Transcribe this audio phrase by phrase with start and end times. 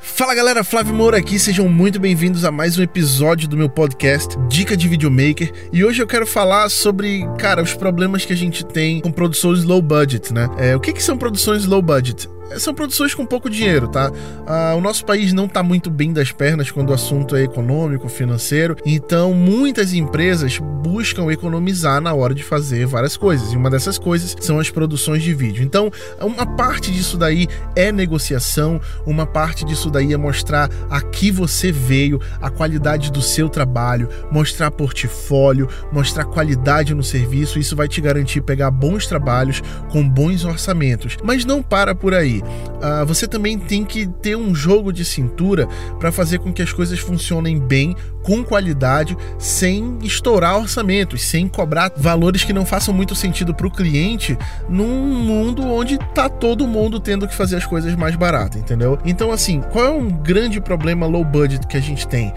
[0.00, 4.36] Fala galera, Flávio Moura aqui, sejam muito bem-vindos a mais um episódio do meu podcast
[4.48, 5.52] Dica de Videomaker.
[5.72, 9.64] E hoje eu quero falar sobre, cara, os problemas que a gente tem com produções
[9.64, 10.48] low budget, né?
[10.58, 12.28] É, o que, que são produções low budget?
[12.58, 14.10] São produções com pouco dinheiro, tá?
[14.46, 18.08] Ah, o nosso país não está muito bem das pernas quando o assunto é econômico,
[18.08, 23.98] financeiro, então muitas empresas buscam economizar na hora de fazer várias coisas, e uma dessas
[23.98, 25.64] coisas são as produções de vídeo.
[25.64, 25.90] Então,
[26.20, 31.72] uma parte disso daí é negociação, uma parte disso daí é mostrar a que você
[31.72, 38.00] veio, a qualidade do seu trabalho, mostrar portfólio, mostrar qualidade no serviço, isso vai te
[38.00, 41.16] garantir pegar bons trabalhos com bons orçamentos.
[41.22, 45.66] Mas não para por aí uh, você também tem que ter um jogo de cintura
[45.98, 51.92] para fazer com que as coisas funcionem bem, com qualidade, sem estourar orçamentos, sem cobrar
[51.96, 54.36] valores que não façam muito sentido para o cliente
[54.68, 58.98] num mundo onde tá todo mundo tendo que fazer as coisas mais baratas, entendeu?
[59.04, 62.32] Então, assim, qual é um grande problema low budget que a gente tem?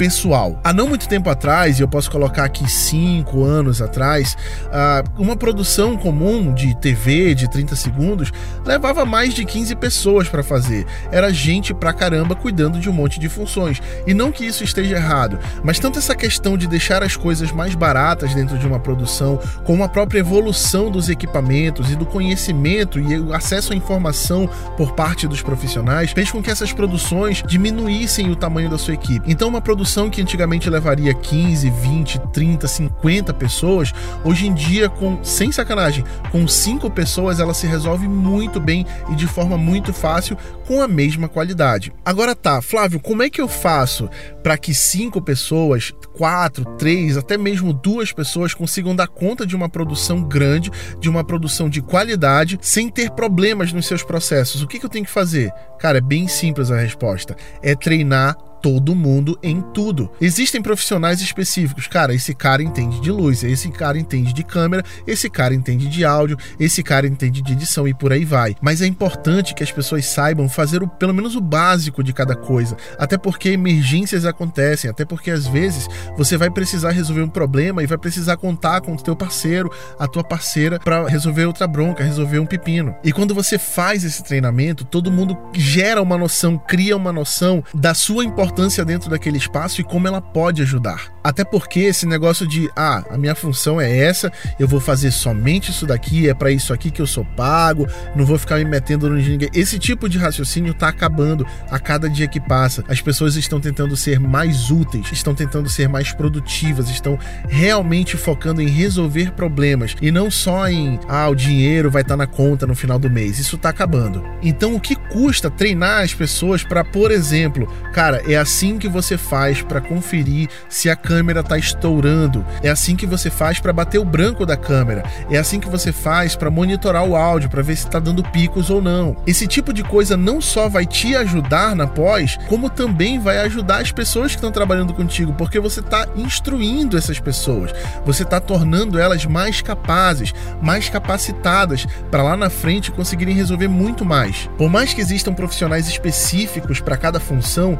[0.00, 0.58] Pessoal.
[0.64, 4.34] Há não muito tempo atrás, e eu posso colocar aqui cinco anos atrás,
[4.72, 8.32] ah, uma produção comum de TV de 30 segundos
[8.64, 10.86] levava mais de 15 pessoas para fazer.
[11.12, 13.82] Era gente pra caramba cuidando de um monte de funções.
[14.06, 17.74] E não que isso esteja errado, mas tanto essa questão de deixar as coisas mais
[17.74, 23.18] baratas dentro de uma produção, como a própria evolução dos equipamentos e do conhecimento e
[23.18, 24.48] o acesso à informação
[24.78, 29.30] por parte dos profissionais, fez com que essas produções diminuíssem o tamanho da sua equipe.
[29.30, 33.92] Então, uma produção produção que antigamente levaria 15, 20, 30, 50 pessoas,
[34.24, 39.16] hoje em dia, com sem sacanagem, com 5 pessoas ela se resolve muito bem e
[39.16, 41.92] de forma muito fácil com a mesma qualidade.
[42.04, 44.08] Agora tá, Flávio, como é que eu faço
[44.44, 49.68] para que 5 pessoas, 4, 3, até mesmo duas pessoas consigam dar conta de uma
[49.68, 54.62] produção grande, de uma produção de qualidade, sem ter problemas nos seus processos?
[54.62, 55.50] O que, que eu tenho que fazer?
[55.80, 57.36] Cara, é bem simples a resposta.
[57.60, 60.10] É treinar todo mundo em tudo.
[60.20, 61.86] Existem profissionais específicos.
[61.86, 66.04] Cara, esse cara entende de luz, esse cara entende de câmera, esse cara entende de
[66.04, 68.54] áudio, esse cara entende de edição e por aí vai.
[68.60, 72.36] Mas é importante que as pessoas saibam fazer o, pelo menos o básico de cada
[72.36, 72.76] coisa.
[72.98, 77.86] Até porque emergências acontecem, até porque às vezes você vai precisar resolver um problema e
[77.86, 82.38] vai precisar contar com o teu parceiro, a tua parceira para resolver outra bronca, resolver
[82.38, 82.94] um pepino.
[83.02, 87.94] E quando você faz esse treinamento, todo mundo gera uma noção, cria uma noção da
[87.94, 91.12] sua importância importância dentro daquele espaço e como ela pode ajudar.
[91.22, 95.70] Até porque esse negócio de, ah, a minha função é essa, eu vou fazer somente
[95.70, 99.08] isso daqui, é para isso aqui que eu sou pago, não vou ficar me metendo
[99.08, 99.48] no ninguém.
[99.54, 102.82] Esse tipo de raciocínio tá acabando a cada dia que passa.
[102.88, 107.18] As pessoas estão tentando ser mais úteis, estão tentando ser mais produtivas, estão
[107.48, 112.18] realmente focando em resolver problemas e não só em, ah, o dinheiro vai estar tá
[112.18, 113.38] na conta no final do mês.
[113.38, 114.24] Isso tá acabando.
[114.42, 119.16] Então, o que custa treinar as pessoas para, por exemplo, cara, é assim que você
[119.16, 122.44] faz para conferir se a câmera está estourando.
[122.62, 125.04] É assim que você faz para bater o branco da câmera.
[125.30, 128.70] É assim que você faz para monitorar o áudio para ver se está dando picos
[128.70, 129.16] ou não.
[129.26, 133.78] Esse tipo de coisa não só vai te ajudar na pós, como também vai ajudar
[133.82, 137.72] as pessoas que estão trabalhando contigo, porque você está instruindo essas pessoas.
[138.04, 144.04] Você está tornando elas mais capazes, mais capacitadas para lá na frente conseguirem resolver muito
[144.04, 144.48] mais.
[144.56, 147.78] Por mais que existam profissionais específicos para cada função,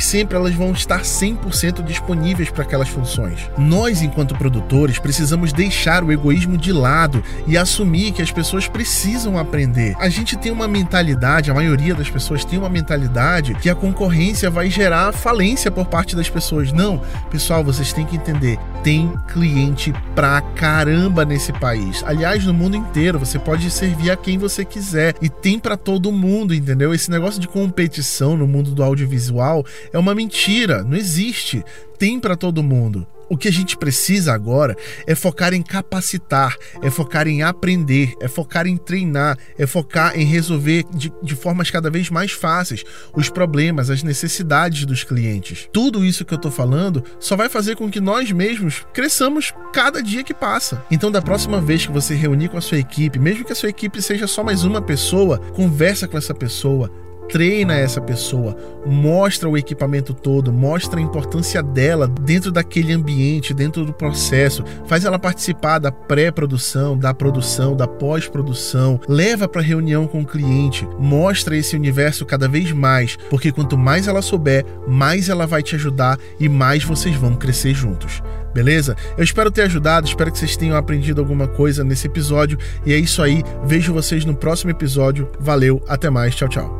[0.00, 3.50] sempre elas vão estar 100% disponíveis para aquelas funções.
[3.58, 9.38] Nós, enquanto produtores, precisamos deixar o egoísmo de lado e assumir que as pessoas precisam
[9.38, 9.94] aprender.
[9.98, 14.50] A gente tem uma mentalidade, a maioria das pessoas tem uma mentalidade que a concorrência
[14.50, 16.72] vai gerar falência por parte das pessoas.
[16.72, 22.02] Não, pessoal, vocês têm que entender, tem cliente pra caramba nesse país.
[22.04, 26.12] Aliás, no mundo inteiro, você pode servir a quem você quiser e tem para todo
[26.12, 26.94] mundo, entendeu?
[26.94, 31.64] Esse negócio de competição no mundo do audiovisual é uma mentira, não existe.
[31.98, 33.06] Tem para todo mundo.
[33.30, 38.26] O que a gente precisa agora é focar em capacitar, é focar em aprender, é
[38.26, 42.82] focar em treinar, é focar em resolver de, de, formas cada vez mais fáceis
[43.14, 45.68] os problemas, as necessidades dos clientes.
[45.72, 50.02] Tudo isso que eu tô falando só vai fazer com que nós mesmos cresçamos cada
[50.02, 50.84] dia que passa.
[50.90, 53.68] Então, da próxima vez que você reunir com a sua equipe, mesmo que a sua
[53.68, 56.90] equipe seja só mais uma pessoa, conversa com essa pessoa,
[57.30, 58.56] treina essa pessoa,
[58.86, 65.04] mostra o equipamento todo, mostra a importância dela dentro daquele ambiente, dentro do processo, faz
[65.04, 71.56] ela participar da pré-produção, da produção, da pós-produção, leva para reunião com o cliente, mostra
[71.56, 76.18] esse universo cada vez mais, porque quanto mais ela souber, mais ela vai te ajudar
[76.38, 78.22] e mais vocês vão crescer juntos.
[78.52, 78.96] Beleza?
[79.16, 82.58] Eu espero ter ajudado, espero que vocês tenham aprendido alguma coisa nesse episódio.
[82.84, 85.28] E é isso aí, vejo vocês no próximo episódio.
[85.38, 86.79] Valeu, até mais, tchau, tchau.